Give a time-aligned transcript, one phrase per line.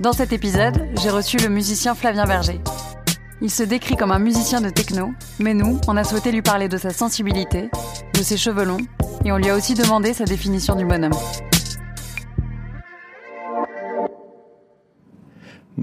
[0.00, 2.60] Dans cet épisode, j'ai reçu le musicien Flavien Berger.
[3.40, 6.68] Il se décrit comme un musicien de techno, mais nous, on a souhaité lui parler
[6.68, 7.70] de sa sensibilité,
[8.12, 8.84] de ses cheveux longs,
[9.24, 11.12] et on lui a aussi demandé sa définition du bonhomme.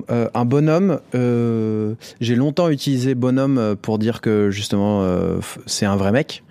[0.10, 5.96] Euh, un bonhomme, euh, j'ai longtemps utilisé bonhomme pour dire que justement euh, c'est un
[5.96, 6.44] vrai mec.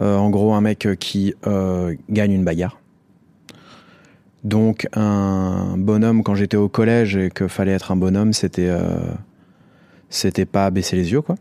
[0.00, 1.34] En gros, un mec qui
[2.08, 2.78] gagne une bagarre.
[4.44, 8.98] Donc un bonhomme quand j'étais au collège et que fallait être un bonhomme, c'était euh,
[10.10, 11.36] c'était pas baisser les yeux quoi.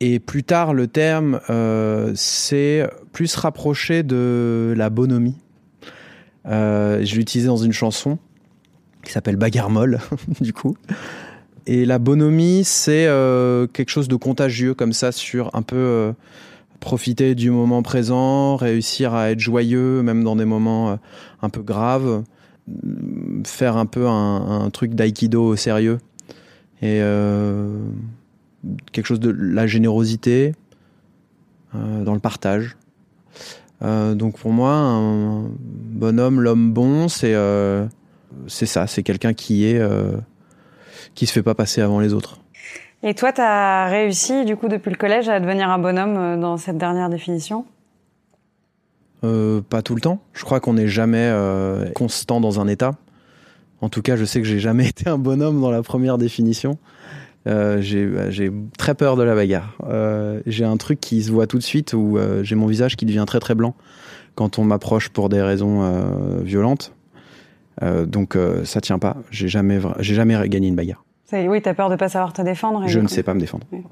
[0.00, 5.36] Et plus tard, le terme euh, c'est plus rapproché de la bonhomie.
[6.46, 8.18] Euh, je l'ai utilisé dans une chanson
[9.02, 10.00] qui s'appelle Bagarre molle,
[10.40, 10.76] du coup.
[11.66, 16.12] Et la bonhomie, c'est euh, quelque chose de contagieux, comme ça, sur un peu euh,
[16.80, 20.96] profiter du moment présent, réussir à être joyeux, même dans des moments euh,
[21.42, 22.22] un peu graves,
[22.68, 25.98] Mm, faire un peu un, truc d'aïkido au sérieux.
[26.82, 27.78] Et euh,
[28.92, 30.54] quelque chose de la générosité,
[31.74, 32.76] euh, dans le partage.
[33.82, 37.86] Euh, donc pour moi, un bonhomme, l'homme bon, c'est euh,
[38.46, 40.16] ça, c'est quelqu'un qui est euh,
[41.14, 42.40] qui se fait pas passer avant les autres.
[43.02, 46.56] Et toi, t'as réussi, du coup, depuis le collège, à devenir un bonhomme euh, dans
[46.56, 47.64] cette dernière définition?
[49.24, 50.20] Euh, pas tout le temps.
[50.32, 52.92] Je crois qu'on n'est jamais euh, constant dans un état.
[53.80, 56.78] En tout cas, je sais que j'ai jamais été un bonhomme dans la première définition.
[57.46, 59.78] J'ai bah, j'ai très peur de la bagarre.
[60.44, 63.24] J'ai un truc qui se voit tout de suite où j'ai mon visage qui devient
[63.26, 63.74] très très blanc
[64.34, 66.92] quand on m'approche pour des raisons violentes.
[67.80, 69.16] Donc ça tient pas.
[69.30, 71.02] J'ai jamais jamais gagné une bagarre.
[71.32, 72.84] Oui, t'as peur de pas savoir te défendre.
[72.84, 73.66] et Je ne coup- sais pas me défendre.
[73.72, 73.82] Oui.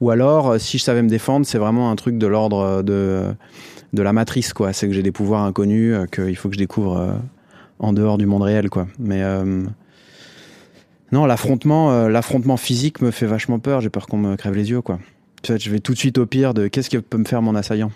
[0.00, 3.22] Ou alors, euh, si je savais me défendre, c'est vraiment un truc de l'ordre de,
[3.94, 4.72] de la matrice, quoi.
[4.72, 7.12] C'est que j'ai des pouvoirs inconnus euh, qu'il faut que je découvre euh,
[7.78, 8.86] en dehors du monde réel, quoi.
[8.98, 9.64] Mais euh,
[11.12, 13.80] non, l'affrontement, euh, l'affrontement physique me fait vachement peur.
[13.80, 14.98] J'ai peur qu'on me crève les yeux, quoi.
[15.42, 17.40] Tu vois, je vais tout de suite au pire de qu'est-ce que peut me faire
[17.42, 17.90] mon assaillant.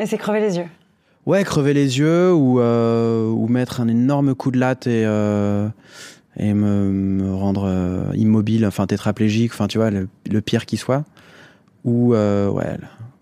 [0.00, 0.66] Et c'est crever les yeux.
[1.26, 5.68] Ouais, crever les yeux ou, euh, ou mettre un énorme coup de latte et, euh,
[6.38, 10.76] et me, me rendre euh, immobile, enfin tétraplégique, enfin tu vois, le, le pire qui
[10.76, 11.04] soit.
[11.84, 12.76] Ou, euh, ouais,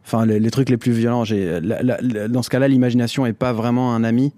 [0.05, 1.25] enfin les, les trucs les plus violents.
[1.25, 1.61] J'ai,
[2.29, 4.33] dans ce cas-là, l'imagination est pas vraiment un ami.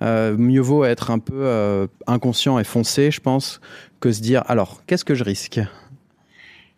[0.00, 3.60] Euh, mieux vaut être un peu euh, inconscient et foncé, je pense,
[4.00, 5.60] que se dire alors, qu'est-ce que je risque?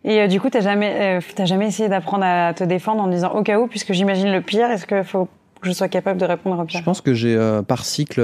[0.05, 3.33] Et euh, du coup, t'as jamais, t'as jamais essayé d'apprendre à te défendre en disant
[3.33, 5.29] au cas où, puisque j'imagine le pire, est-ce qu'il faut
[5.61, 8.23] que je sois capable de répondre au Je pire pense que j'ai par cycle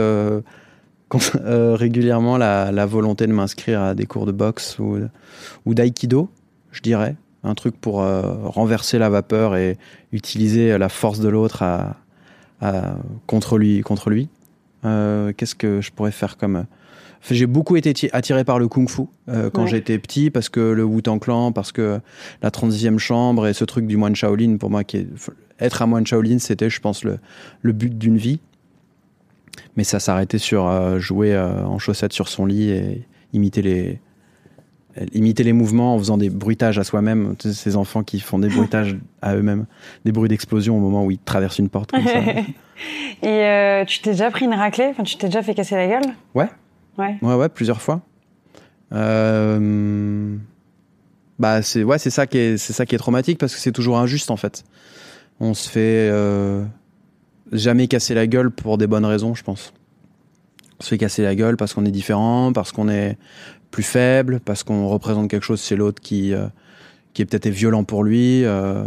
[1.14, 4.98] régulièrement la, la volonté de m'inscrire à des cours de boxe ou,
[5.64, 6.28] ou d'aïkido,
[6.72, 7.16] je dirais.
[7.44, 9.78] Un truc pour euh, renverser la vapeur et
[10.12, 11.96] utiliser la force de l'autre à,
[12.60, 12.96] à-
[13.26, 13.80] contre lui.
[13.82, 14.28] Contre lui.
[14.84, 16.64] Euh, Qu'est-ce que je pourrais faire comme...
[17.30, 19.68] J'ai beaucoup été ti- attiré par le kung-fu euh, quand Ouais.
[19.68, 21.98] j'étais petit, parce que le Wu-Tang Clan, parce que
[22.42, 25.08] la 36e chambre et ce truc du moine Shaolin, pour moi, qui est,
[25.58, 27.18] être un moine Shaolin, c'était, je pense, le,
[27.62, 28.38] le but d'une vie.
[29.76, 34.00] Mais ça s'arrêtait sur euh, jouer euh, en chaussettes sur son lit et imiter les,
[35.12, 37.34] imiter les mouvements en faisant des bruitages à soi-même.
[37.38, 39.66] Ces enfants qui font des bruitages à eux-mêmes,
[40.04, 42.20] des bruits d'explosion au moment où ils traversent une porte comme ça.
[43.22, 44.86] Et euh, tu t'es déjà pris une raclée?
[44.90, 46.14] Enfin, tu t'es déjà fait casser la gueule?
[46.34, 46.48] Ouais.
[46.98, 47.16] Ouais.
[47.20, 48.00] Ouais, ouais, plusieurs fois.
[51.38, 53.72] Bah, c'est ouais, c'est ça qui est, c'est ça qui est traumatique parce que c'est
[53.72, 54.64] toujours injuste en fait.
[55.38, 56.10] On se fait
[57.52, 59.72] jamais casser la gueule pour des bonnes raisons, je pense.
[60.78, 63.16] On se fait casser la gueule parce qu'on est différent, parce qu'on est
[63.70, 66.46] plus faible, parce qu'on représente quelque chose chez l'autre qui euh,
[67.14, 68.44] qui est peut-être violent pour lui.
[68.44, 68.84] euh,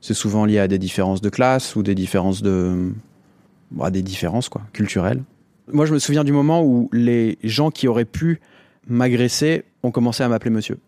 [0.00, 2.92] c'est souvent lié à des différences de classe ou des différences de,
[3.70, 5.22] bah, des différences quoi, culturelles.
[5.72, 8.40] Moi, je me souviens du moment où les gens qui auraient pu
[8.88, 10.78] m'agresser ont commencé à m'appeler monsieur.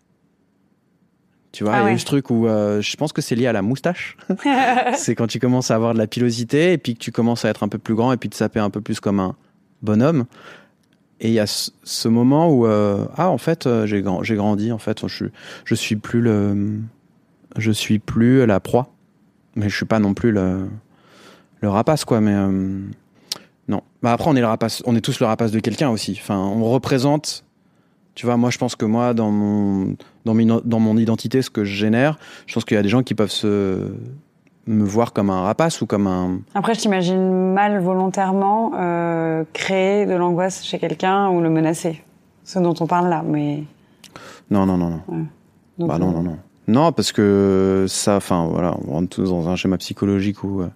[1.55, 3.33] Tu vois, Ah il y a eu ce truc où euh, je pense que c'est
[3.33, 4.17] lié à la moustache.
[4.97, 7.49] c'est quand tu commences à avoir de la pilosité et puis que tu commences à
[7.49, 9.37] être un peu plus grand et puis te saper un peu plus comme un
[9.81, 10.25] bonhomme.
[11.21, 14.35] Et il y a ce, moment où euh, ah en fait euh, j'ai grand- j'ai
[14.35, 15.07] grandi en fait.
[15.07, 15.27] Je
[15.63, 16.81] je suis plus le
[17.55, 18.89] je suis plus la proie.
[19.55, 20.67] Mais je suis pas non plus le
[21.61, 22.81] le rapace quoi mais euh,
[23.69, 23.81] non.
[24.03, 26.19] Bah après on est le rapace on est tous le rapace de quelqu'un aussi.
[26.21, 27.44] Enfin on représente
[28.15, 29.95] tu vois moi je pense que moi dans mon
[30.25, 32.17] dans mon dans mon identité ce que je génère
[32.47, 33.93] je pense qu'il y a des gens qui peuvent se
[34.67, 40.05] me voir comme un rapace ou comme un Après, je t'imagine mal volontairement euh, créer
[40.05, 42.03] de l'angoisse chez quelqu'un ou le menacer.
[42.43, 43.63] Ce dont on parle là, mais.
[44.49, 45.01] non non non non
[45.77, 46.37] donc, Bah non, non, non.
[46.67, 50.69] Non, parce que ça, enfin voilà, on rentre tous dans un schéma psychologique où euh,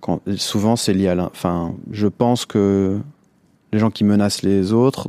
[0.00, 2.98] quand, souvent c'est lié à Enfin, je pense que
[3.72, 5.08] les gens qui menacent les autres,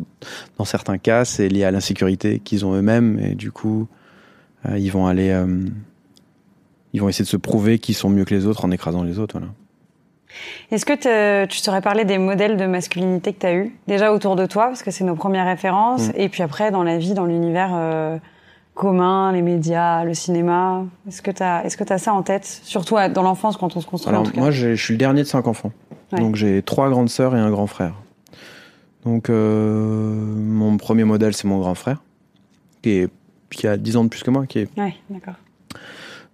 [0.57, 3.87] dans certains cas, c'est lié à l'insécurité qu'ils ont eux-mêmes et du coup,
[4.69, 5.29] euh, ils vont aller.
[5.31, 5.65] euh,
[6.93, 9.17] ils vont essayer de se prouver qu'ils sont mieux que les autres en écrasant les
[9.17, 9.51] autres, voilà.
[10.71, 14.35] Est-ce que tu saurais parler des modèles de masculinité que tu as eu Déjà autour
[14.35, 16.13] de toi, parce que c'est nos premières références, Mm.
[16.15, 18.17] et puis après dans la vie, dans l'univers euh,
[18.73, 20.85] commun, les médias, le cinéma.
[21.07, 23.81] Est-ce que tu as, est-ce que as ça en tête Surtout dans l'enfance, quand on
[23.81, 24.39] se construit en Alors tout cas?
[24.41, 25.71] moi, je suis le dernier de cinq enfants.
[26.13, 26.19] Ouais.
[26.19, 27.93] Donc j'ai trois grandes sœurs et un grand frère.
[29.05, 32.01] Donc euh, mon premier modèle, c'est mon grand frère,
[32.81, 33.09] qui, est,
[33.49, 34.45] qui a 10 ans de plus que moi.
[34.45, 34.69] Qui est...
[34.77, 35.35] Ouais, d'accord.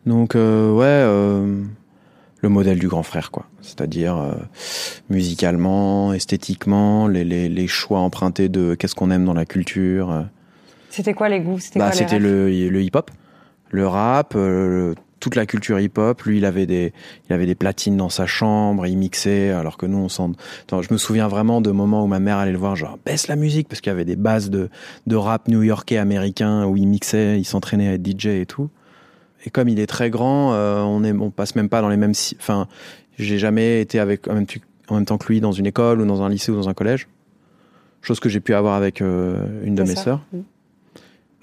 [0.05, 1.63] Donc euh, ouais, euh,
[2.41, 3.45] le modèle du grand frère, quoi.
[3.61, 4.33] C'est-à-dire euh,
[5.09, 10.25] musicalement, esthétiquement, les, les, les choix empruntés de qu'est-ce qu'on aime dans la culture.
[10.89, 11.59] C'était quoi les goûts?
[11.59, 12.23] C'était Bah, quoi les c'était rêves?
[12.23, 13.11] le, le hip-hop,
[13.71, 14.95] le rap, euh, le-
[15.27, 16.21] toute la culture hip-hop.
[16.23, 16.93] Lui, il avait des,
[17.29, 20.31] il avait des platines dans sa chambre, il mixait, alors que nous, on s'en.
[20.71, 23.35] Je me souviens vraiment de moments où ma mère allait le voir, genre baisse la
[23.35, 24.69] musique, parce qu'il y avait des bases de,
[25.05, 28.69] de rap new-yorkais américain où il mixait, il s'entraînait à être DJ et tout.
[29.45, 31.97] Et comme il est très grand, euh, on est, on passe même pas dans les
[31.97, 32.13] mêmes.
[32.39, 32.69] Enfin,
[33.19, 34.45] j'ai jamais été avec en même,
[34.87, 36.73] en même temps que lui dans une école ou dans un lycée ou dans un
[36.73, 37.09] collège.
[38.01, 40.03] Chose que j'ai pu avoir avec euh, une de mes sœurs.
[40.03, 40.21] sœurs.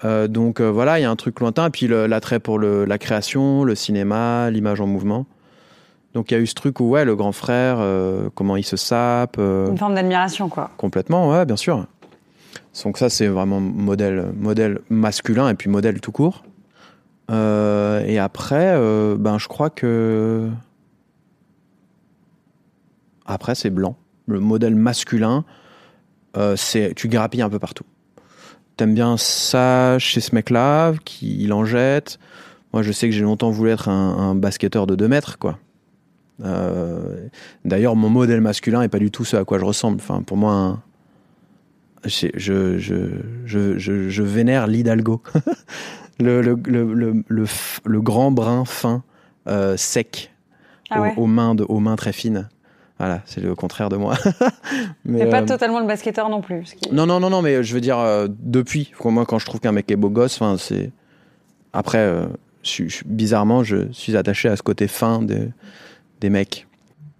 [0.03, 1.69] Euh, donc euh, voilà, il y a un truc lointain.
[1.69, 5.25] Puis l'attrait pour le, la création, le cinéma, l'image en mouvement.
[6.13, 8.63] Donc il y a eu ce truc où, ouais, le grand frère, euh, comment il
[8.63, 9.37] se sape.
[9.37, 10.71] Une forme d'admiration, quoi.
[10.77, 11.85] Complètement, ouais, bien sûr.
[12.83, 16.43] Donc ça, c'est vraiment modèle, modèle masculin et puis modèle tout court.
[17.29, 18.77] Et après,
[19.17, 20.47] ben, je crois que
[23.25, 23.95] après c'est blanc.
[24.27, 25.45] Le modèle masculin,
[26.55, 27.85] c'est tu grappilles un peu partout.
[28.77, 32.19] T'aimes bien ça chez ce mec-là, qui il en jette.
[32.73, 35.57] Moi, je sais que j'ai longtemps voulu être un, un basketteur de 2 mètres, quoi.
[36.43, 37.27] Euh,
[37.63, 39.97] D'ailleurs, mon modèle masculin est pas du tout ce à quoi je ressemble.
[40.01, 40.81] Enfin, pour moi, un-
[42.03, 42.95] je, je, je,
[43.45, 45.21] je, je, je vénère l'Hidalgo.
[46.19, 49.03] le, grand brun fin,
[49.47, 50.33] euh, sec,
[50.89, 52.49] Ah aux, ouais aux mains de, aux mains très fines.
[52.97, 54.15] Voilà, c'est le contraire de moi.
[55.05, 56.75] Mais, T'es pas euh, totalement le basketteur non plus.
[56.75, 59.59] qui- non, non, non, non, mais je veux dire, euh, depuis, moi, quand je trouve
[59.59, 60.91] qu'un mec est beau gosse, c'est.
[61.73, 62.25] Après, euh,
[62.63, 65.49] je, je bizarrement, je suis attaché à ce côté fin des,
[66.21, 66.67] des mecs.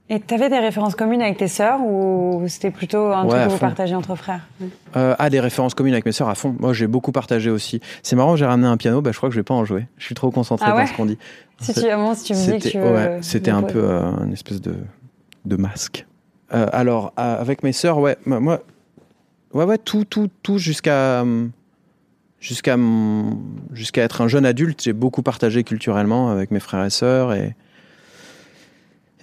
[0.07, 3.49] Et t'avais des références communes avec tes sœurs ou c'était plutôt un Ouais, truc que
[3.49, 4.47] vous partagez entre frères?
[4.95, 6.55] Euh, ah, des références communes avec mes sœurs à fond.
[6.59, 7.81] Moi, j'ai beaucoup partagé aussi.
[8.03, 9.87] C'est marrant, j'ai ramené un piano, bah, je crois que je vais pas en jouer.
[9.97, 11.17] Je suis trop concentré Ah dans ce qu'on dit.
[11.59, 12.93] Si tu, si tu me dis que tu veux.
[12.93, 13.83] ouais, c'était un peu
[14.23, 14.75] une espèce de,
[15.45, 16.05] de masque.
[16.53, 18.61] Euh, alors, euh, avec mes sœurs, ouais, moi-
[19.53, 21.51] ouais, ouais, tout, tout, tout jusqu'à hum,
[22.39, 23.39] jusqu'à hum,
[23.73, 27.55] jusqu'à être un jeune adulte, j'ai beaucoup partagé culturellement avec mes frères et sœurs et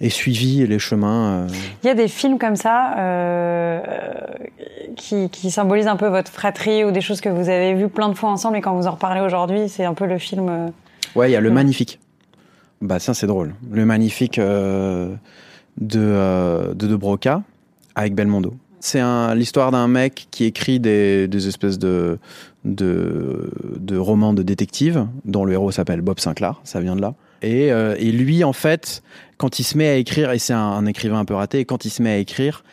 [0.01, 1.43] et suivi les chemins.
[1.43, 1.47] euh,
[1.83, 3.79] Il y a des films comme ça euh,
[4.97, 8.09] qui, qui symbolisent un peu votre fratrie ou des choses que vous avez vues plein
[8.09, 10.49] de fois ensemble et quand vous en reparlez aujourd'hui, c'est un peu le film.
[10.49, 10.67] euh,
[11.15, 11.99] Ouais, il y a le magnifique.
[12.81, 13.53] Bah ça c'est drôle.
[13.71, 14.39] Le magnifique
[15.79, 17.43] de euh, de De Broca
[17.95, 18.53] avec Belmondo.
[18.79, 19.01] C'est
[19.35, 22.19] l'histoire d'un mec qui écrit des, des espèces de,
[22.65, 26.59] de de romans de détective dont le héros s'appelle Bob Sinclair.
[26.65, 27.13] Ça vient de là.
[27.43, 29.03] Et, euh, et lui en fait,
[29.37, 31.89] quand il se met à écrire, et c'est un, écrivain un peu raté, quand il
[31.89, 32.63] se met à écrire,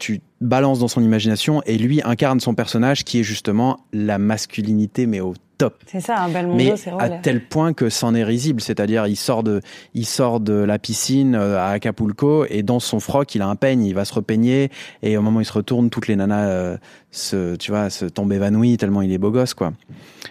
[0.00, 5.06] tu balances dans son imagination et lui incarne son personnage qui est justement la masculinité
[5.06, 5.78] mais au top.
[5.86, 9.16] C'est ça, un bel monde, Mais à tel point que c'en est risible, c'est-à-dire il
[9.16, 9.60] sort de,
[9.92, 13.56] il sort de la piscine euh, à Acapulco et dans son froc il a un
[13.56, 14.70] peigne, il va se repeigner
[15.02, 16.78] et au moment où il se retourne, toutes les nanas euh,
[17.10, 19.74] se, tu vois, se tombent évanouies tellement il est beau gosse quoi.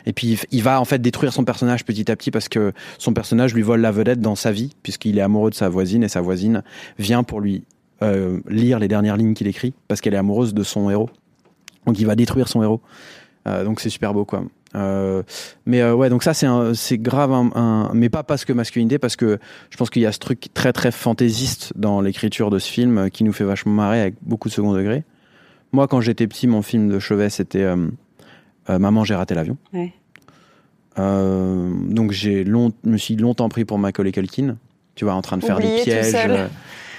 [0.07, 3.13] Et puis il va en fait détruire son personnage petit à petit parce que son
[3.13, 6.09] personnage lui vole la vedette dans sa vie puisqu'il est amoureux de sa voisine et
[6.09, 6.63] sa voisine
[6.97, 7.65] vient pour lui
[8.01, 11.09] euh, lire les dernières lignes qu'il écrit parce qu'elle est amoureuse de son héros.
[11.85, 12.81] Donc il va détruire son héros.
[13.47, 14.43] Euh, donc c'est super beau quoi.
[14.75, 15.23] Euh,
[15.65, 19.15] mais euh, ouais, donc ça c'est grave, un, un- mais pas parce que masculinité, parce
[19.15, 19.39] que
[19.71, 22.97] je pense qu'il y a ce truc très très fantaisiste dans l'écriture de ce film
[22.99, 25.03] euh, qui nous fait vachement marrer avec beaucoup de second degré.
[25.71, 27.87] Moi, quand j'étais petit, mon film de chevet c'était euh,
[28.67, 29.57] Maman, j'ai raté l'avion.
[29.73, 29.91] Ouais.
[30.99, 34.57] Euh, donc j'ai long, me suis longtemps pris pour Macaulay Culkin,
[34.95, 36.13] tu vois, en train de faire des pièges.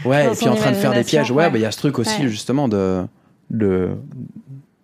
[0.05, 1.31] Euh, ouais, Dans et puis en train de faire des pièges.
[1.31, 1.51] Ouais, ouais.
[1.51, 2.29] bah, il y a ce truc aussi Ouais.
[2.29, 3.05] justement de
[3.51, 3.91] de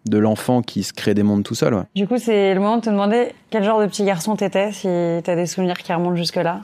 [0.08, 1.74] de l'enfant qui se crée des mondes tout seul.
[1.74, 1.82] Ouais.
[1.96, 4.86] Du coup, c'est le moment de te demander quel genre de petit garçon t'étais, si
[5.24, 6.60] t'as des souvenirs qui remontent jusque-là?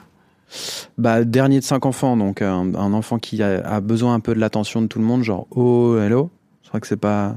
[0.97, 4.33] Bah, dernier de cinq enfants, donc un, un enfant qui a, a besoin un peu
[4.35, 6.29] de l'attention de tout le monde, genre oh hello.
[6.61, 7.35] Je crois que c'est pas,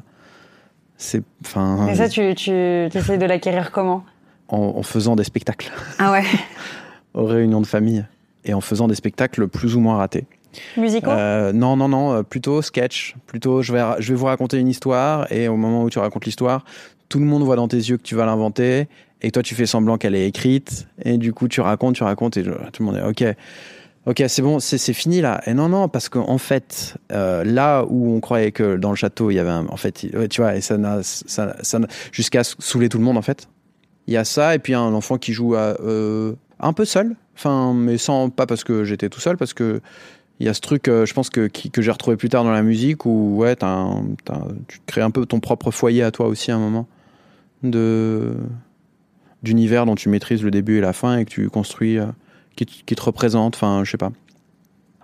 [0.96, 4.04] c'est, enfin, Et ça, tu, tu essayes de l'acquérir comment?
[4.48, 6.22] en, en faisant des spectacles Ah ouais
[7.14, 8.04] aux réunions de famille
[8.44, 10.24] et en faisant des spectacles plus ou moins ratés.
[10.76, 11.10] Musicaux?
[11.10, 13.14] Euh, non, non, non, euh, plutôt sketch.
[13.26, 16.24] Plutôt, je vais, je vais vous raconter une histoire et au moment où tu racontes
[16.24, 16.64] l'histoire,
[17.08, 18.88] tout le monde voit dans tes yeux que tu vas l'inventer
[19.22, 22.36] et toi tu fais semblant qu'elle est écrite et du coup tu racontes, tu racontes
[22.36, 23.36] et tout le monde est ok.
[24.06, 25.40] Ok, c'est bon, c'est fini là.
[25.46, 29.32] Et non, non, parce qu'en fait, euh, là où on croyait que dans le château
[29.32, 31.80] il y avait un, en fait, tu vois, et ça ça, ça
[32.12, 33.48] jusqu'à saouler tout le monde en fait.
[34.06, 37.74] Il y a ça et puis un enfant qui joue euh, un peu seul, enfin,
[37.74, 39.80] mais sans pas parce que j'étais tout seul, parce que
[40.40, 42.44] il y a ce truc, euh, je pense que qui- que j'ai retrouvé plus tard
[42.44, 46.02] dans la musique où ouais, t'as un- t'as- tu crées un peu ton propre foyer
[46.02, 46.86] à toi aussi à un moment
[47.62, 48.34] de
[49.42, 52.06] d'univers dont tu maîtrises le début et la fin et que tu construis, euh,
[52.56, 53.54] qui, te- qui te représente.
[53.54, 54.10] Enfin, je sais pas,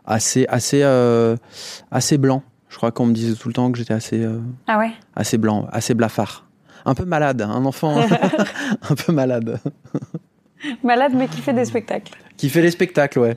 [0.05, 1.37] assez assez euh,
[1.91, 2.43] assez blanc.
[2.69, 4.27] Je crois qu'on me disait tout le temps que j'étais assez
[4.67, 4.91] Ah ouais?
[5.15, 6.47] assez blanc, assez blafard.
[6.85, 7.95] Un peu malade, un enfant
[8.91, 9.61] un peu malade.
[10.83, 12.13] Malade, mais qui fait des spectacles.
[12.37, 13.37] Qui fait les spectacles, ouais.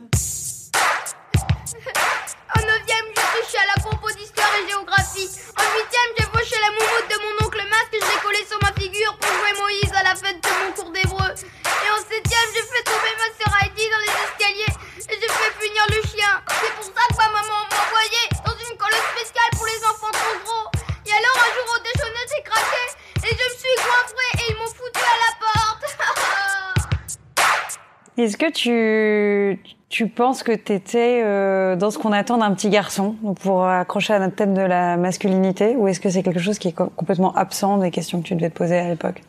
[28.25, 33.15] Est-ce que tu, tu penses que t'étais euh, dans ce qu'on attend d'un petit garçon,
[33.41, 36.69] pour accrocher à notre thème de la masculinité, ou est-ce que c'est quelque chose qui
[36.69, 39.21] est co- complètement absent des questions que tu devais te poser à l'époque?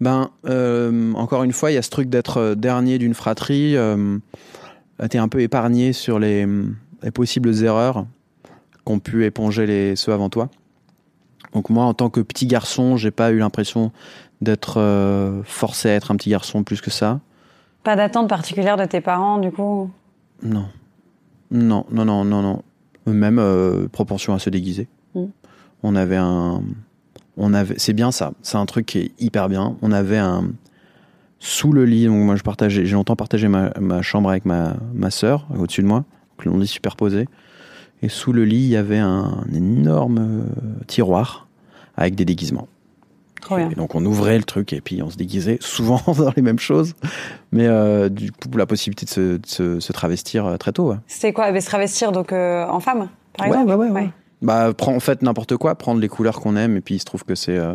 [0.00, 3.76] Ben, euh, encore une fois, il y a ce truc d'être euh, dernier d'une fratrie.
[3.76, 4.18] Euh,
[5.08, 6.48] T'es un peu épargné sur les,
[7.04, 8.06] les possibles erreurs
[8.84, 10.48] qu'ont pu éponger les, ceux avant toi.
[11.52, 13.92] Donc moi, en tant que petit garçon, j'ai pas eu l'impression
[14.40, 14.82] d'être
[15.44, 17.20] forcé à être un petit garçon plus que ça.
[17.86, 19.88] Pas d'attente particulière de tes parents, du coup
[20.42, 20.66] Non.
[21.52, 22.62] Non, non, non, non, non.
[23.06, 24.88] Même euh, proportion à se déguiser.
[25.14, 25.26] Mm.
[25.84, 26.62] On avait un.
[27.36, 27.78] On avait.
[27.78, 28.32] C'est bien ça.
[28.42, 29.76] C'est un truc qui est hyper bien.
[29.82, 30.50] On avait un.
[31.38, 34.74] Sous le lit, donc moi je partageais, j'ai longtemps partagé ma, ma chambre avec ma,
[34.92, 36.04] ma sœur, au-dessus de moi,
[36.44, 37.28] donc on dit superposé.
[38.02, 41.46] Et sous le lit, il y avait un, énorme euh, tiroir
[41.96, 42.66] avec des déguisements.
[43.70, 46.58] Et donc on ouvrait le truc et puis on se déguisait souvent dans les mêmes
[46.58, 46.94] choses,
[47.52, 50.90] mais euh, du coup la possibilité de se, de se- se travestir euh, très tôt.
[50.90, 50.96] ouais.
[51.06, 51.50] C'était quoi?
[51.50, 53.70] Eh Se travestir donc euh, en femme, par Ouais, exemple?
[53.78, 54.10] ouais, ouais, ouais.
[54.42, 57.04] Bah prends en fait n'importe quoi, prendre les couleurs qu'on aime et puis il se
[57.04, 57.74] trouve que c'est euh,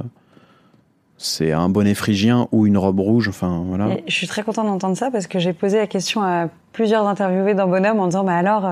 [1.18, 3.90] c'est un bonnet phrygien ou une robe rouge, enfin voilà.
[3.90, 7.06] Et je suis très contente d'entendre ça parce que j'ai posé la question à plusieurs
[7.08, 8.66] interviewés dans Bonhomme en disant, bah alors,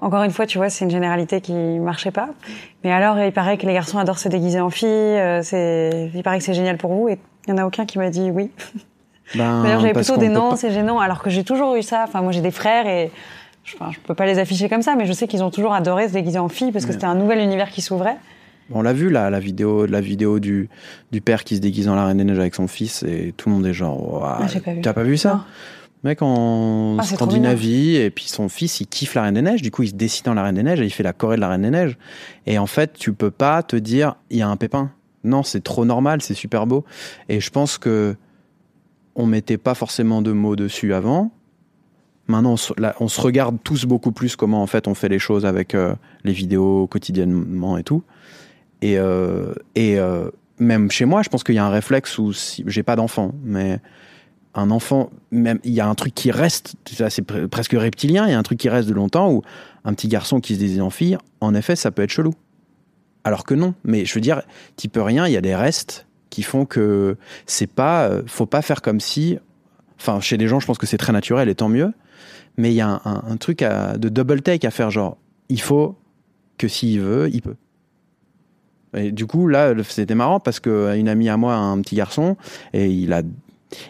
[0.00, 2.28] encore une fois, tu vois, c'est une généralité qui marchait pas.
[2.82, 6.22] Mais alors, il paraît que les garçons adorent se déguiser en filles, euh, c'est, il
[6.22, 8.30] paraît que c'est génial pour vous et il y en a aucun qui m'a dit
[8.30, 8.50] oui.
[9.34, 12.04] Ben, D'ailleurs, j'avais plutôt des non, pas- c'est gênant, alors que j'ai toujours eu ça.
[12.06, 13.10] Enfin, moi, j'ai des frères et
[13.64, 15.72] je, enfin, je peux pas les afficher comme ça, mais je sais qu'ils ont toujours
[15.72, 16.94] adoré se déguiser en filles parce que Ouais.
[16.94, 18.16] c'était un nouvel univers qui s'ouvrait.
[18.72, 20.68] On l'a vu là, la vidéo, la vidéo du,
[21.12, 23.48] du père qui se déguise en la Reine des Neiges avec son fils et tout
[23.50, 24.80] le monde est genre, Ouah, Ah, j'ai pas vu.
[24.80, 25.32] t'as pas vu ça?
[25.34, 25.40] Non.
[26.04, 29.70] Mec en Ah, Scandinavie et puis son fils il kiffe la Reine des Neiges, du
[29.70, 31.40] coup il se dessine en la Reine des Neiges et il fait la Corée de
[31.40, 31.98] la Reine des Neiges.
[32.46, 34.92] Et en fait tu peux pas te dire il y a un pépin.
[35.24, 36.84] Non, c'est trop normal, c'est super beau.
[37.30, 38.16] Et je pense que
[39.14, 41.30] on mettait pas forcément de mots dessus avant.
[42.26, 45.08] Maintenant, on se, là, on se regarde tous beaucoup plus comment en fait on fait
[45.08, 45.94] les choses avec euh,
[46.24, 48.02] les vidéos quotidiennement et tout.
[48.82, 52.32] Et, euh, et euh, même chez moi, je pense qu'il y a un réflexe où
[52.32, 53.78] si j'ai pas d'enfant, mais
[54.54, 58.26] un enfant, même il y a un truc qui reste, c'est pre- presque reptilien.
[58.26, 59.42] Il y a un truc qui reste de longtemps où
[59.84, 62.34] un petit garçon qui se désigne en fille, en effet, ça peut être chelou.
[63.24, 64.42] Alors que non, mais je veux dire,
[64.76, 65.26] tu peux rien.
[65.26, 69.00] Il y a des restes qui font que c'est pas, euh, faut pas faire comme
[69.00, 69.38] si.
[69.98, 71.92] Enfin, chez les gens, je pense que c'est très naturel et tant mieux.
[72.56, 75.16] Mais il y a un, truc à- de double take à faire, genre,
[75.48, 75.96] il faut
[76.58, 77.56] que s'il veut, il peut.
[78.96, 81.96] Et du coup, là, c'était marrant parce que une amie à moi a un petit
[81.96, 82.36] garçon
[82.72, 83.22] et il a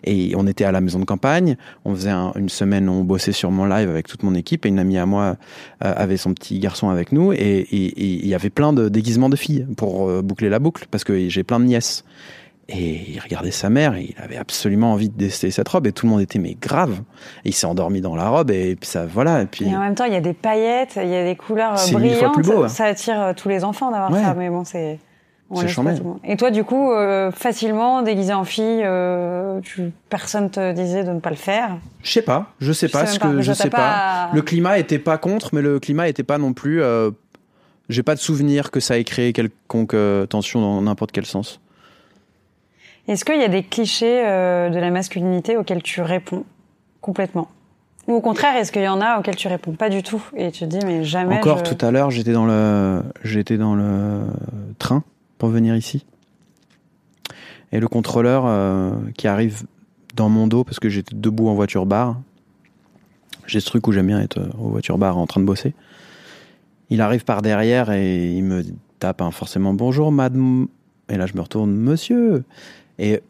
[0.05, 1.57] et on était à la maison de campagne.
[1.85, 4.69] On faisait un- une semaine, on bossait sur mon live avec toute mon équipe et
[4.69, 5.37] une amie à moi
[5.85, 9.37] euh, avait son petit garçon avec nous et il y avait plein de déguisements de
[9.37, 12.05] filles pour euh, boucler la boucle parce que j'ai plein de nièces.
[12.67, 15.93] Et il regardait sa mère et il avait absolument envie de déceler cette robe et
[15.93, 17.03] tout le monde était mais grave.
[17.45, 19.81] Et il s'est endormi dans la robe et puis ça voilà et puis Et en
[19.81, 22.33] même temps, il y a des paillettes, il y a des couleurs euh, fois brillantes.
[22.33, 22.69] plus beau, ouais.
[22.71, 24.23] Ça attire tous les enfants d'avoir Ouais.
[24.23, 24.99] ça, mais bon, c'est.
[25.55, 25.95] On C'est pas charmé.
[25.95, 26.19] tout le monde.
[26.25, 29.93] Et toi, du coup, euh, facilement déguisé en fille, euh, tu...
[30.11, 31.77] personne te disait de ne pas le faire.
[32.03, 33.77] je sais pas, je sais pas ce que je sais pas.
[33.79, 37.11] pas- Le climat était pas contre mais le climat était pas non plus euh,
[37.89, 41.61] j'ai pas de souvenir que ça ait créé quelconque euh, tension dans n'importe quel sens.
[43.07, 46.45] Est-ce qu'il y a des clichés euh, de la masculinité auxquels tu réponds
[47.03, 47.49] complètement?
[48.07, 50.51] Ou au contraire, est-ce qu'il y en a auxquels tu réponds pas du tout et
[50.51, 51.73] tu te dis mais jamais Encore je...
[51.75, 54.21] tout à l'heure, j'étais dans le j'étais dans le
[54.79, 55.03] train
[55.39, 56.05] pour venir ici.
[57.73, 59.65] Et le contrôleur euh, qui arrive
[60.15, 62.21] dans mon dos parce que j'étais debout en voiture bar.
[63.47, 65.75] J'ai ce truc où j'aime bien être euh, au voiture bar en train de bosser.
[66.91, 68.63] Il arrive par derrière et il me
[69.01, 70.69] tape forcément bonjour madame
[71.09, 72.45] et là je me retourne monsieur
[72.99, 73.21] et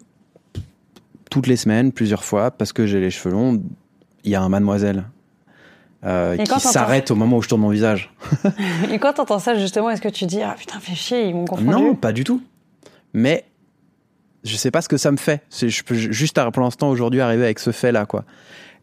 [1.30, 3.62] toutes les semaines plusieurs fois parce que j'ai les cheveux longs,
[4.24, 5.04] il y a un mademoiselle
[6.04, 8.12] euh, qui s'arrête au moment où je tourne mon visage.
[8.90, 11.44] Et quand t'entends ça, justement, est-ce que tu dis ah putain fais chier, ils m'ont
[11.46, 11.70] confondu?
[11.70, 12.42] Non, pas du tout.
[13.12, 13.44] Mais
[14.42, 15.42] je sais pas ce que ça me fait.
[15.50, 18.24] Je peux juste pour l'instant aujourd'hui arriver avec ce fait-là, quoi.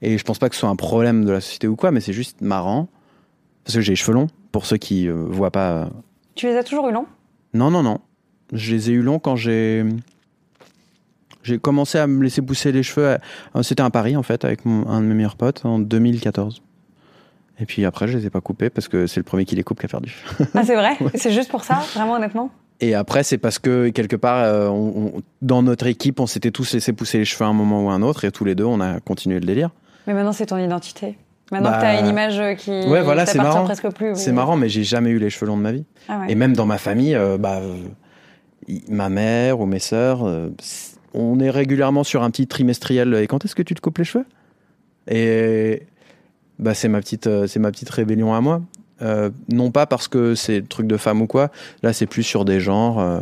[0.01, 1.99] Et je pense pas que ce soit un problème de la société ou quoi, mais
[2.01, 2.87] c'est juste marrant
[3.63, 4.27] parce que j'ai les cheveux longs.
[4.51, 5.71] Pour ceux qui euh, voient pas.
[5.71, 5.85] euh.
[6.35, 7.05] Tu les as toujours eu longs?
[7.53, 7.99] Non, non, non.
[8.51, 9.85] Je les ai eu longs quand j'ai
[11.43, 13.17] j'ai commencé à me laisser pousser les cheveux.
[13.53, 16.61] à- C'était à Paris en fait avec mon- un de mes meilleurs potes en 2014.
[17.59, 19.63] Et puis après, je les ai pas coupés parce que c'est le premier qui les
[19.63, 20.15] coupe qui a perdu.
[20.55, 20.97] Ah c'est vrai?
[21.15, 22.49] C'est juste pour ça, vraiment honnêtement?
[22.83, 26.49] Et après, c'est parce que quelque part, euh, on- on- dans notre équipe, on s'était
[26.49, 28.55] tous laissé pousser les cheveux à un moment ou à un autre, et tous les
[28.55, 29.69] deux, on a continué le délire.
[30.07, 31.15] Mais maintenant c'est ton identité.
[31.51, 33.65] Maintenant Bah, que t'as une image euh, qui ouais, voilà, c'est marrant.
[33.65, 34.11] presque plus.
[34.11, 34.15] oui.
[34.15, 35.83] C'est marrant, mais j'ai jamais eu les cheveux longs de ma vie.
[36.09, 36.31] Ah ouais.
[36.31, 37.75] Et même dans ma famille, euh, bah, euh,
[38.87, 40.25] ma mère ou mes sœurs,
[41.13, 43.13] on est régulièrement sur un petit trimestriel.
[43.15, 44.25] Et quand est-ce que tu te coupes les cheveux?
[45.07, 45.83] Et
[46.61, 48.61] bah, c'est ma petite, euh, c'est ma petite rébellion à moi.
[49.01, 51.49] Euh, non pas parce que c'est truc de femme ou quoi.
[51.83, 52.99] Là, c'est plus sur des genres.
[52.99, 53.19] euh,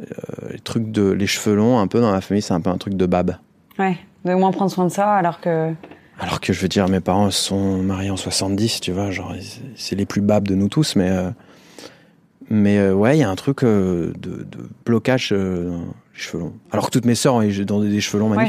[0.00, 0.04] euh,
[0.52, 2.76] les trucs de les cheveux longs, un peu dans ma famille, c'est un peu un
[2.78, 3.36] truc de bab.
[3.78, 5.72] Ouais, de moins prendre soin de ça alors que.
[6.20, 9.34] Alors que je veux dire, mes parents sont mariés en 70, tu vois, genre,
[9.76, 11.10] c'est- les plus babs de nous tous, mais.
[11.10, 11.30] euh,
[12.48, 14.46] mais ouais, il y a un truc de, de
[14.84, 15.84] blocage dans les
[16.20, 16.52] cheveux longs.
[16.70, 18.44] Alors que toutes mes sœurs ont des cheveux longs Ouais.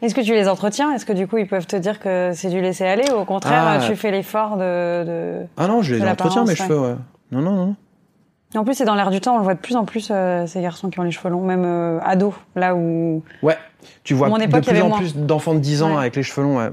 [0.00, 0.92] Est-ce que tu les entretiens?
[0.94, 3.24] Est-ce que du coup ils peuvent te dire que c'est du laisser aller ou au
[3.24, 3.78] contraire Ah.
[3.84, 5.34] tu fais l'effort de, de...
[5.56, 6.94] Ah non, je les De entretiens, mes cheveux, ouais.
[7.32, 7.76] Non, non, non.
[8.54, 10.46] En plus c'est dans l'air du temps, on le voit de plus en plus euh,
[10.46, 13.22] ces garçons qui ont les cheveux longs, même euh, ados, là où.
[13.42, 13.58] Ouais,
[14.04, 14.98] tu vois de époque, il y plus avait en moins.
[14.98, 15.98] plus d'enfants de 10 ans Ouais.
[16.00, 16.58] avec les cheveux longs.
[16.58, 16.70] ouais.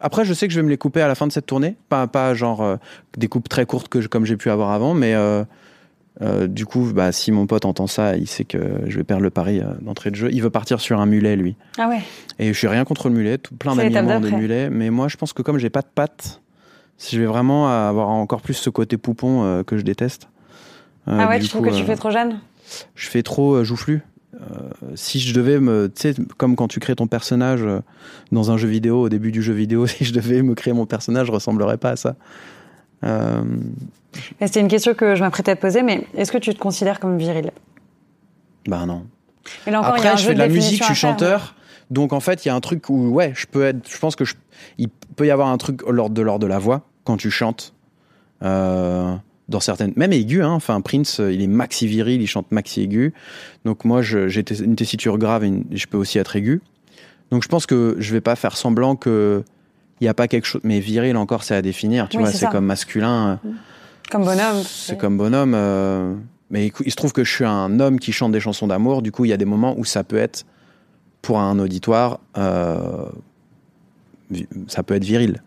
[0.00, 1.76] Après, je sais que je vais me les couper à la fin de cette tournée.
[1.88, 2.76] Pas, pas genre euh,
[3.16, 5.14] des coupes très courtes que je- comme j'ai pu avoir avant, mais
[6.22, 9.22] euh, du coup, bah, si mon pote entend ça, il sait que je vais perdre
[9.22, 10.30] le pari euh, d'entrée de jeu.
[10.32, 11.56] Il veut partir sur un mulet, lui.
[11.78, 12.00] Ah ouais.
[12.38, 14.40] Et je suis rien contre le mulet, tout, plein C'est l'étape d'alignements de d'après.
[14.40, 14.70] mulets.
[14.70, 16.40] Mais moi, je pense que comme j'ai pas de pattes,
[17.10, 20.28] je vais vraiment avoir encore plus ce côté poupon euh, que je déteste.
[21.06, 22.40] Ah ouais, tu trouves que tu fais trop jeune?
[22.96, 24.02] je fais trop joufflu.
[24.96, 27.64] Si je devais me, tu sais, comme quand tu crées ton personnage
[28.32, 30.84] dans un jeu vidéo, au début du jeu vidéo, si je devais me créer mon
[30.84, 32.16] personnage, je ressemblerais pas à ça.
[33.06, 33.42] Euh,
[34.40, 37.00] C'était une question que je m'apprêtais à te poser, mais est-ce que tu te considères
[37.00, 37.50] comme viril?
[38.66, 39.06] Bah non.
[39.66, 40.84] Et là encore, il y a Après, un je jeu fais de la musique, je
[40.84, 41.54] suis faire, chanteur,
[41.90, 44.16] donc en fait, il y a un truc où, ouais, je peux être, je pense
[44.16, 44.34] que je,
[44.78, 47.72] il peut y avoir un truc lors de l'ordre de la voix quand tu chantes.
[48.42, 49.14] Euh,
[49.48, 53.14] dans certaines, même aigu, hein, enfin Prince, il est maxi viril, il chante maxi aigu.
[53.64, 54.26] Donc moi, j'ai
[54.60, 56.60] une tessiture grave et une- je peux aussi être aigu.
[57.30, 59.44] Donc je pense que je vais pas faire semblant que
[60.00, 60.60] il y a pas quelque chose.
[60.64, 62.08] Mais viril encore, c'est à définir.
[62.08, 63.40] Tu Oui, vois, c'est comme masculin.
[63.44, 63.50] euh,
[64.10, 64.62] Comme bonhomme.
[64.64, 65.52] C'est comme bonhomme.
[65.54, 66.14] euh,
[66.50, 69.02] Mais il se trouve que je suis un homme qui chante des chansons d'amour.
[69.02, 70.44] Du coup, il y a des moments où ça peut être,
[71.22, 73.06] pour un auditoire, euh,
[74.68, 75.42] ça peut être viril.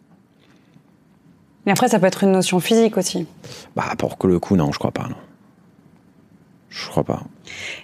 [1.66, 3.28] Et après, ça peut être une notion physique aussi.
[3.76, 5.16] Bah, pour que le coup, non, je crois pas, non.
[6.70, 7.24] Je crois pas.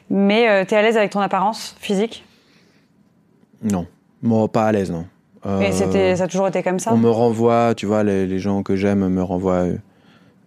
[0.10, 2.24] Mais euh, t'es à l'aise avec ton apparence physique?
[3.64, 3.88] Non.
[4.22, 5.06] Moi, pas à l'aise, non.
[5.46, 8.26] Euh, Et c'était, ça a toujours été comme ça On me renvoie, tu vois, les,
[8.26, 9.68] les gens que j'aime me renvoient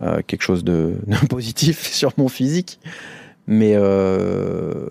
[0.03, 2.81] euh, quelque chose de, de positif sur mon physique.
[3.47, 4.89] Mais euh,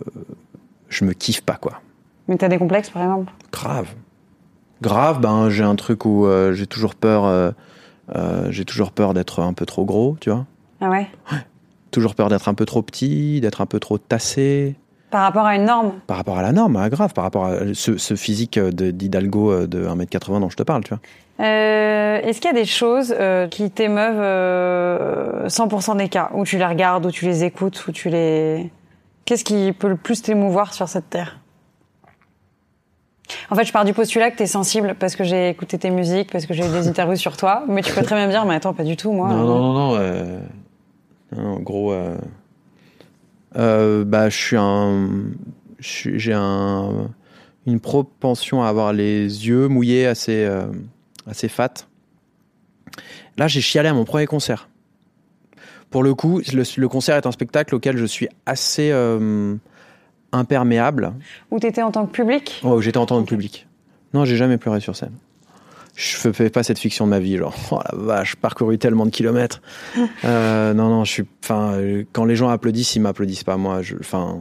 [0.89, 1.81] je me kiffe pas, quoi.
[2.27, 3.31] Mais t'as des complexes, par exemple?
[3.51, 3.87] Grave.
[4.81, 7.51] Grave, ben j'ai un truc où euh, j'ai toujours peur, euh,
[8.15, 10.45] euh, j'ai toujours peur d'être un peu trop gros, tu vois.
[10.81, 11.07] Ah ouais
[11.89, 14.75] Toujours peur d'être un peu trop petit, d'être un peu trop tassé.
[15.09, 17.53] Par rapport à une norme Par rapport à la norme, hein, grave, par rapport à
[17.73, 20.99] ce, ce physique de- d'Hidalgo euh, de 1m80 dont je te parle, tu vois.
[21.45, 26.29] Euh, Est-ce qu'il y a des choses euh, qui t'émeuvent euh, 100% des cas?
[26.33, 28.69] Où tu les regardes, où tu les écoutes, où tu les...
[29.25, 31.39] Qu'est-ce qui peut le plus t'émouvoir sur cette terre?
[33.49, 36.31] En fait, je pars du postulat que t'es sensible parce que j'ai écouté tes musiques,
[36.31, 38.45] parce que j'ai eu des interviews sur toi, mais tu peux très bien me dire,
[38.45, 39.27] mais attends, pas du tout, moi.
[39.29, 39.95] Non, non, non, non.
[39.99, 40.39] euh,
[41.35, 42.17] non, gros, euh, euh,
[43.57, 45.09] bah, je suis un.
[45.79, 47.09] J'ai un,
[47.67, 50.65] une propension à avoir les yeux mouillés assez, euh,
[51.27, 51.87] assez fat.
[53.37, 54.69] Là, j'ai chialé à mon premier concert.
[55.91, 59.55] Pour le coup, le, le concert est un spectacle auquel je suis assez euh,
[60.31, 61.13] imperméable.
[61.51, 62.59] Où t'étais en tant que public?
[62.63, 63.67] Oh, j'étais en tant que public.
[64.15, 65.13] Non, j'ai jamais pleuré sur scène.
[65.99, 69.05] Je fais- fais pas cette fiction de ma vie, genre, oh la vache, parcouru tellement
[69.07, 69.61] de kilomètres.
[70.25, 71.79] Euh, non, non, je suis, enfin,
[72.13, 73.81] quand les gens applaudissent, ils m'applaudissent pas, moi.
[73.99, 74.39] Enfin,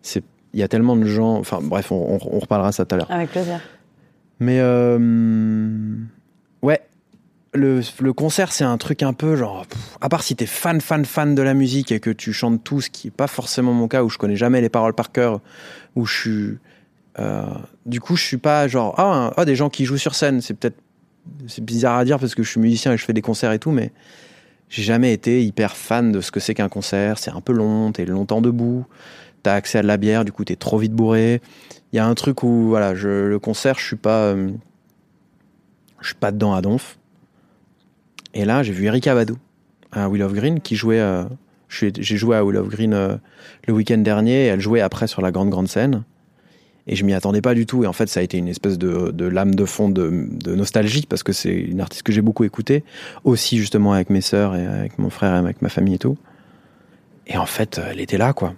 [0.00, 2.94] c'est, il y a tellement de gens, enfin, bref, on, on, on reparlera ça tout
[2.94, 3.10] à l'heure.
[3.10, 3.60] Avec plaisir.
[4.38, 4.98] Mais, euh,
[6.62, 6.80] ouais,
[7.52, 10.80] le, le concert, c'est un truc un peu genre, pff, à part si t'es fan,
[10.80, 13.74] fan, fan de la musique et que tu chantes tout, ce qui est pas forcément
[13.74, 15.40] mon cas, où je connais jamais les paroles par cœur,
[15.94, 16.58] où je suis,
[17.18, 17.44] euh,
[17.86, 20.54] du coup, je suis pas genre, ah, ah, des gens qui jouent sur scène, c'est
[20.54, 20.78] peut-être,
[21.46, 23.58] c'est bizarre à dire parce que je suis musicien et je fais des concerts et
[23.58, 23.92] tout, mais
[24.68, 27.18] j'ai jamais été hyper fan de ce que c'est qu'un concert.
[27.18, 28.86] C'est un peu long, t'es longtemps debout,
[29.42, 31.40] t'as accès à de la bière, du coup t'es trop vite bourré.
[31.92, 34.50] Il y a un truc où, voilà, je, le concert, je suis pas, euh,
[36.00, 36.98] je suis pas dedans à donf.
[38.32, 39.36] Et là, j'ai vu Erika Badou
[39.90, 41.00] à Will of Green qui jouait.
[41.00, 41.24] euh,
[41.68, 42.92] j'ai joué à Will of Green
[43.66, 46.04] le week-end dernier et elle jouait après sur la grande grande scène.
[46.92, 47.84] Et je m'y attendais pas du tout.
[47.84, 50.54] Et en fait, ça a été une espèce de, de lame de fond de, de
[50.56, 52.82] nostalgie parce que c'est une artiste que j'ai beaucoup écoutée.
[53.24, 56.18] Aussi, justement, avec mes sœurs et avec mon frère et avec ma famille et tout.
[57.28, 58.54] Et en fait, elle était là, quoi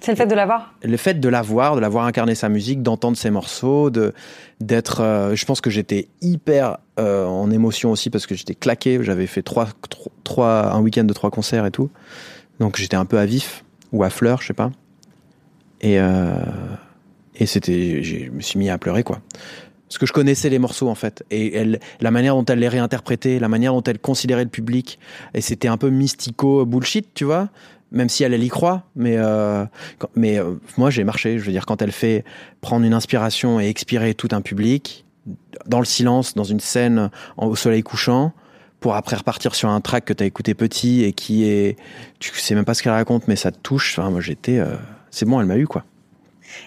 [0.00, 2.50] C'est le fait de l'avoir le fait de la voir, de la voir incarner sa
[2.50, 4.12] musique, d'entendre ses morceaux, de
[4.60, 8.98] d'être, euh, je pense que j'étais hyper euh, en émotion aussi parce que j'étais claqué.
[9.02, 11.88] J'avais fait trois, tro- trois, un week-end de trois concerts et tout,
[12.60, 14.70] donc j'étais un peu à vif ou à fleur, je sais pas.
[15.80, 16.34] Et euh,
[17.38, 19.20] et c'était, je me suis mis à pleurer quoi.
[19.88, 21.64] Parce que je connaissais les morceaux en fait, et
[22.00, 24.98] la manière dont elle les réinterprétait, la manière dont elle considérait le public,
[25.32, 27.48] et c'était un peu mystico bullshit, tu vois.
[27.90, 29.64] Même si elle, y croit, mais euh,
[30.14, 31.38] mais euh, moi j'ai marché.
[31.38, 32.22] Je veux dire, quand elle fait
[32.60, 35.06] prendre une inspiration et expirer tout un public
[35.64, 38.34] dans le silence, dans une scène au soleil couchant,
[38.80, 41.76] pour après repartir sur un track que t'as écouté petit et qui est,
[42.18, 43.98] tu sais même pas ce qu'elle raconte, mais ça te touche.
[43.98, 44.76] Enfin, moi j'étais, euh,
[45.10, 45.84] c'est bon, elle m'a eu quoi.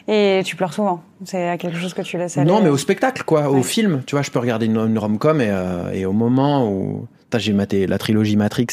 [0.07, 1.01] Et tu pleures souvent.
[1.25, 2.49] C'est quelque chose que tu laisses aller.
[2.49, 3.59] Non, mais au spectacle, quoi, Ouais.
[3.59, 4.03] au film.
[4.05, 7.07] Tu vois, je peux regarder une, une rom-com et, euh, et au moment où.
[7.37, 8.67] J'ai maté la trilogie Matrix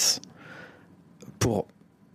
[1.39, 1.67] pour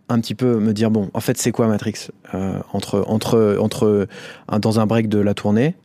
[0.10, 4.08] un petit peu me dire bon, en fait, c'est quoi Matrix Euh, Entre, entre, entre
[4.50, 5.76] un- dans un break de la tournée,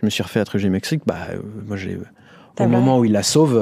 [0.00, 1.00] je me suis refait la trilogie Matrix.
[1.06, 1.98] Bah, euh, moi, j'ai.
[2.60, 3.54] Au moment où il la sauve,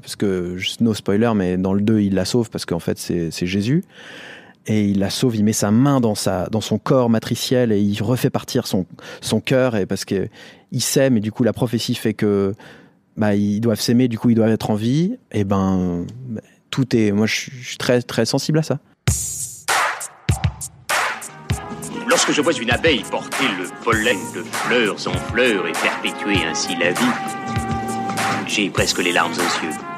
[0.00, 3.30] parce que, no spoiler, mais dans le 2, il la sauve parce qu'en fait, c'est
[3.46, 3.84] Jésus.
[4.66, 7.80] Et il la sauve, il met sa main dans, sa, dans son corps matriciel et
[7.80, 8.86] il refait partir son,
[9.20, 10.28] son cœur et parce que
[10.70, 12.54] il s'aime et du coup la prophétie fait que
[13.16, 15.16] bah ils doivent s'aimer, du coup ils doivent être en vie.
[15.32, 16.06] Et ben
[16.70, 18.78] tout est, moi je suis très très sensible à ça.
[22.08, 26.76] Lorsque je vois une abeille porter le pollen de fleurs en fleurs et perpétuer ainsi
[26.76, 27.00] la vie,
[28.46, 29.91] j'ai presque les larmes aux yeux.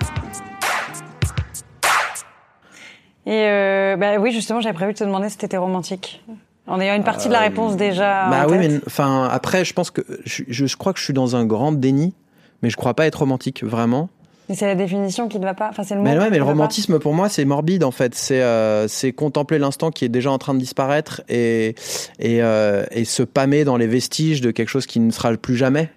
[3.27, 6.23] Et euh, bah oui, justement, j'avais prévu de te demander si t'étais romantique.
[6.67, 8.29] En ayant une partie de la réponse déjà.
[8.31, 8.71] bah en oui, tête.
[8.73, 11.45] mais enfin après je pense que je, je, je crois que je suis dans un
[11.45, 12.15] grand déni,
[12.63, 14.09] mais je crois pas être romantique vraiment.
[14.49, 15.69] Mais c'est la définition qui ne va pas.
[15.69, 16.07] Enfin, c'est le mot.
[16.07, 16.51] Mais ouais, mais le pas.
[16.51, 18.15] romantisme pour moi c'est morbide en fait.
[18.15, 21.75] C'est euh, c'est contempler l'instant qui est déjà en train de disparaître et
[22.19, 25.57] et, euh, et se pâmer dans les vestiges de quelque chose qui ne sera plus
[25.57, 25.91] jamais.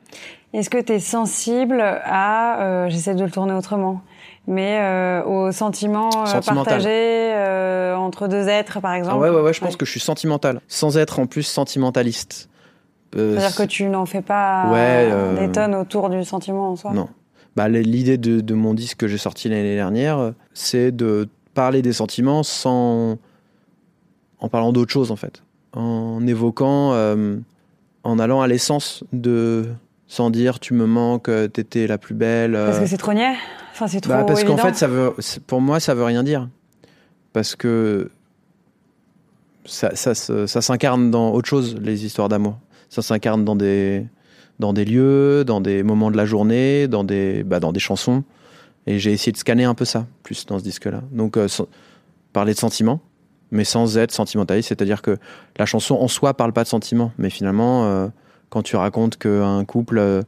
[0.53, 4.01] Est-ce que tu es sensible à, euh, j'essaie de le tourner autrement,
[4.47, 6.87] mais euh, aux sentiments euh, partagés
[7.33, 9.99] euh, entre deux êtres, par exemple Ah ouais ouais ouais, je pense que je suis
[9.99, 12.49] sentimental, sans être en plus sentimentaliste.
[13.15, 16.91] Euh, C'est-à-dire que tu n'en fais pas Ouais, des tonnes autour du sentiment en soi
[16.93, 17.07] Non.
[17.55, 21.93] bah, l'idée de, de mon disque que j'ai sorti l'année dernière, c'est de parler des
[21.93, 23.17] sentiments sans
[24.39, 25.41] en parlant d'autre chose en fait,
[25.73, 26.93] en évoquant,
[28.03, 29.65] en allant à l'essence de
[30.07, 32.53] sans dire tu me manques, t'étais la plus belle.
[32.53, 33.33] Parce que c'est trop niais
[33.77, 36.23] Enfin, c'est trop bah, parce qu'en fait, ça veut, c'est- pour moi, ça veut rien
[36.23, 36.49] dire.
[37.33, 38.09] Parce que
[39.65, 42.57] ça, ça, se- ça s'incarne dans autre chose, les histoires d'amour.
[42.89, 44.05] Ça s'incarne dans des,
[44.59, 48.23] dans des lieux, dans des moments de la journée, dans des, bah, dans des chansons.
[48.87, 51.01] Et j'ai essayé de scanner un peu ça, plus dans ce disque-là.
[51.11, 51.67] Donc, euh, sans-
[52.33, 53.01] parler de sentiments,
[53.51, 54.69] mais sans être sentimentaliste.
[54.69, 55.17] C'est-à-dire que
[55.57, 57.11] la chanson en soi parle pas de sentiments.
[57.17, 58.07] Mais finalement, euh,
[58.49, 60.21] quand tu racontes qu'un couple euh,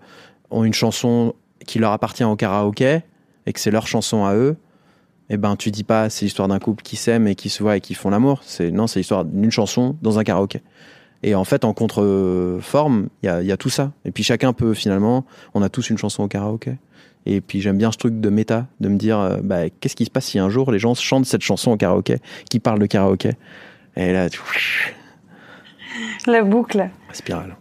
[0.51, 1.33] ont une chanson
[1.65, 2.99] qui leur appartient au karaoké
[3.49, 4.55] et que c'est leur chanson à eux,
[5.31, 7.77] eh ben tu dis pas c'est l'histoire d'un couple qui s'aime et qui se voit
[7.77, 8.41] et qui font l'amour.
[8.43, 10.61] C'est non, c'est l'histoire d'une chanson dans un karaoké.
[11.23, 13.91] Et en fait, en contre-forme, il y a, il y a tout ça.
[14.05, 16.77] Et puis chacun peut finalement, on a tous une chanson au karaoké.
[17.25, 20.05] Et puis j'aime bien ce truc de méta, de me dire, euh, bah, qu'est-ce qui
[20.05, 22.17] se passe si un jour les gens chantent cette chanson au karaoké,
[22.51, 23.31] qui parle de karaoké?
[23.97, 24.39] Et là, tu...
[26.27, 26.87] La boucle.
[27.11, 27.57] spirale.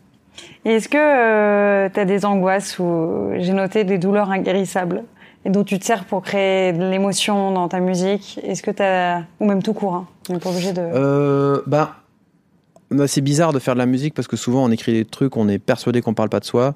[0.66, 5.04] Et est-ce que tu as des angoisses ou j'ai noté des douleurs inguérissables?
[5.48, 8.82] Et dont tu te sers pour créer de l'émotion dans ta musique Est-ce que tu
[8.82, 11.96] as ou même tout court hein, On n'est pas obligé de Euh, bah,
[12.90, 15.36] bah, c'est bizarre de faire de la musique parce que souvent on écrit des trucs,
[15.38, 16.74] on est persuadé qu'on parle pas de soi,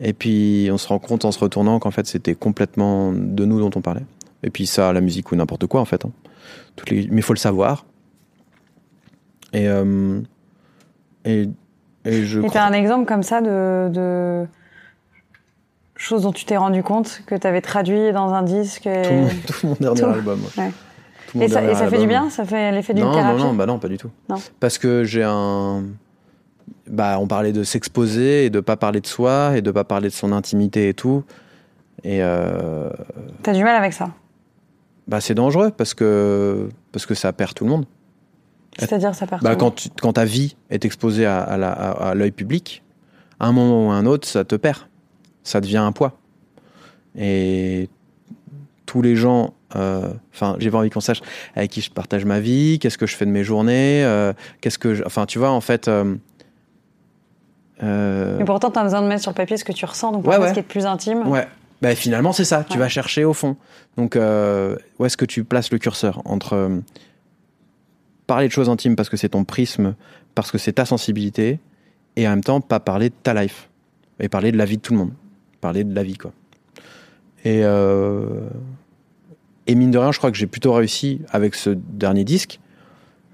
[0.00, 3.60] et puis on se rend compte en se retournant qu'en fait c'était complètement de nous
[3.60, 4.04] dont on parlait.
[4.42, 6.04] Et puis ça, la musique ou n'importe quoi en fait.
[6.04, 6.10] hein.
[6.74, 7.06] Toutes les...
[7.08, 7.84] Mais il faut le savoir.
[9.52, 10.20] Et, euh,
[11.24, 11.48] et,
[12.04, 14.46] et je Et crois- t'as un exemple comme ça de, de
[16.02, 19.12] choses dont tu t'es rendu compte que tu avais traduit dans un disque et, tout,
[19.14, 20.06] mon, tout mon dernier Tout.
[20.06, 20.40] album.
[20.58, 20.70] Ouais.
[21.28, 22.28] Tout mon et ça, et fait du bien?
[22.30, 24.10] Ça fait l'effet d'une thérapie Non, non, bah non, pas du tout.
[24.28, 24.36] Non.
[24.60, 25.84] Parce que j'ai un.
[26.88, 30.08] Bah, on parlait de s'exposer et de pas parler de soi et de pas parler
[30.08, 31.24] de son intimité et tout.
[32.04, 32.90] Et euh,
[33.42, 34.10] T'as du mal avec ça?
[35.08, 37.84] bah, c'est dangereux parce que, parce que ça perd tout le monde.
[38.78, 39.58] C'est-à-dire ça perd Bah, tout.
[39.58, 42.82] quand, tu- quand ta vie est exposée à- à l'œil public,
[43.40, 44.78] à un moment ou à un autre, ça te perd.
[45.44, 46.18] Ça devient un poids.
[47.16, 47.88] Et
[48.86, 51.20] tous les gens, euh, enfin, j'ai pas envie qu'on sache
[51.54, 54.78] avec qui je partage ma vie, qu'est-ce que je fais de mes journées, euh, qu'est-ce
[54.78, 55.88] que, enfin, tu vois, en fait.
[55.88, 56.14] euh,
[57.82, 60.26] euh, Mais pourtant, t'as besoin de mettre sur le papier ce que tu ressens, donc
[60.26, 60.48] Ouais, ouais.
[60.48, 61.26] ce qui est plus intime.
[61.28, 61.46] Ouais.
[61.80, 62.64] Bah, finalement, c'est ça.
[62.68, 63.56] Tu vas chercher au fond.
[63.96, 66.78] Donc, euh, où est-ce que tu places le curseur entre euh,
[68.28, 69.94] parler de choses intimes parce que c'est ton prisme,
[70.36, 71.58] parce que c'est ta sensibilité,
[72.16, 73.68] et en même temps pas parler de ta life
[74.20, 75.12] et parler de la vie de tout le monde,
[75.62, 76.32] parler de la vie quoi.
[77.44, 78.26] Et euh,
[79.66, 82.60] et mine de rien, je crois que j'ai plutôt réussi avec ce dernier disque.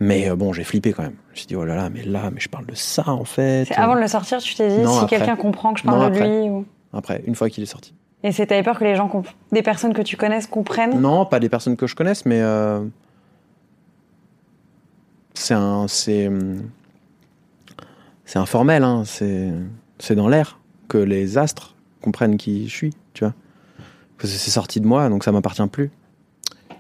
[0.01, 1.17] Mais euh, bon, j'ai flippé quand même.
[1.29, 3.25] Je me suis dit, oh là là, mais là, mais je parle de ça en
[3.25, 3.67] fait.
[3.77, 6.09] Avant de le sortir, tu t'es dit Non, si quelqu'un comprend que je parle Non,
[6.11, 6.49] de lui.
[6.49, 7.95] ou- Après, une fois qu'il est sorti.
[8.23, 11.01] Et c'est t'avais peur que les gens, comp- des personnes que tu connaisses comprennent?
[11.01, 12.81] Non, pas des personnes que je connaisse, mais euh,
[15.35, 16.31] c'est un, c'est,
[18.25, 19.51] c'est informel, hein, c'est,
[19.99, 23.35] c'est dans l'air que les astres comprennent qui je suis, tu vois.
[24.19, 25.91] Parce que c'est sorti de moi, donc ça m'appartient plus.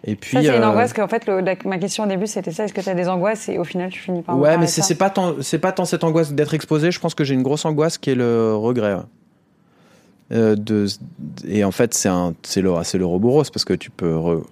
[0.04, 0.36] Et puis.
[0.36, 2.64] Ça, c'est une euh, angoisse qu'en fait, le- la- ma question au début, c'était ça
[2.64, 4.38] est-ce que tu as des angoisses Et au final, tu finis par.
[4.38, 6.90] Ouais, mais c'est, c'est pas tant, c'est pas tant cette angoisse d'être exposé.
[6.90, 8.96] Je pense que j'ai une grosse angoisse qui est le regret.
[10.30, 10.86] Euh, de,
[11.46, 14.44] et en fait, c'est un, c'est le, c'est le Roboros parce que tu peux, re-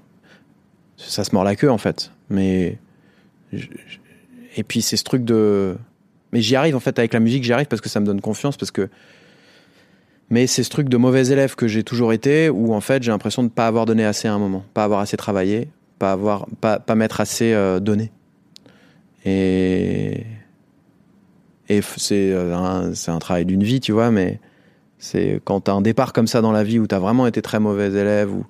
[0.97, 2.11] ça se mord la queue en fait.
[2.31, 2.79] Mais
[3.53, 3.67] je-
[4.57, 5.77] et puis c'est ce truc de,
[6.33, 8.21] mais j'y arrive en fait avec la musique, j'y arrive parce que ça me donne
[8.21, 8.89] confiance parce que.
[10.31, 13.11] Mais c'est ce truc de mauvais élève que j'ai toujours été, où en fait j'ai
[13.11, 16.47] l'impression de pas avoir donné assez à un moment, pas avoir assez travaillé, pas avoir,
[16.61, 18.11] pas, pas m'être assez euh, donné.
[19.25, 20.25] Et
[21.69, 24.41] et c'est euh, un, un travail d'une vie, tu vois, mais
[24.99, 27.61] c'est quand t'as un départ comme ça dans la vie où t'as vraiment été très
[27.61, 28.45] mauvais élève, où,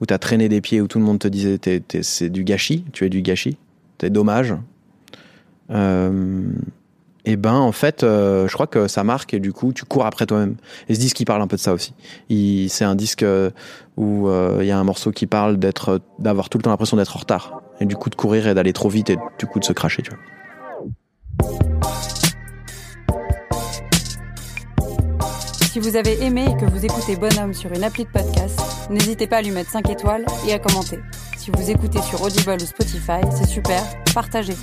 [0.00, 1.58] où t'as traîné des pieds, où tout le monde te disait
[2.02, 3.58] c'est du gâchis, tu es du gâchis,
[3.98, 4.54] t'es dommage.
[5.70, 6.42] Euh,
[7.26, 10.04] et ben en fait, euh, je crois que ça marque et du coup tu cours
[10.04, 10.56] après toi-même.
[10.88, 11.94] Et ce disque il parle un peu de ça aussi.
[12.68, 13.50] C'est un disque euh,
[13.96, 15.58] où euh, il y a un morceau qui parle
[16.18, 18.72] d'avoir tout le temps l'impression d'être en retard et du coup de courir et d'aller
[18.72, 20.02] trop vite et du coup de se cracher.
[25.72, 28.60] Si vous avez aimé et que vous écoutez Bonhomme sur une appli de podcast,
[28.90, 31.00] n'hésitez pas à lui mettre 5 étoiles et à commenter.
[31.36, 33.82] Si vous écoutez sur Audible ou Spotify, c'est super,
[34.14, 34.54] partagez.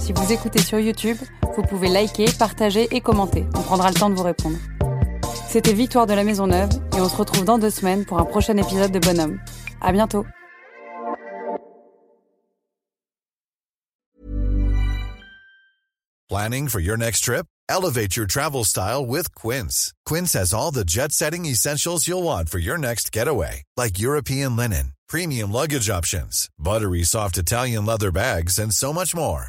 [0.00, 1.18] Si vous écoutez sur YouTube,
[1.56, 3.44] vous pouvez liker, partager et commenter.
[3.54, 4.56] On prendra le temps de vous répondre.
[5.48, 8.24] C'était Victoire de la Maison Neuve et on se retrouve dans deux semaines pour un
[8.24, 9.40] prochain épisode de Bonhomme.
[9.80, 10.24] À bientôt.
[16.28, 17.46] Planning for your next trip?
[17.68, 19.92] Elevate your travel style with Quince.
[20.04, 24.56] Quince has all the jet setting essentials you'll want for your next getaway, like European
[24.56, 29.48] linen, premium luggage options, buttery soft Italian leather bags, and so much more.